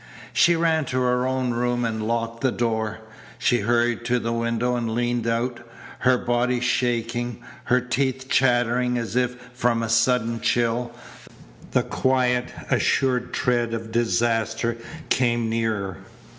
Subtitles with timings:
[0.33, 3.01] She ran to her own room and locked the door.
[3.37, 5.59] She hurried to the window and leaned out,
[5.99, 10.91] her body shaking, her teeth chattering as if from a sudden chill.
[11.69, 14.75] The quiet, assured tread of disaster
[15.09, 15.99] came nearer.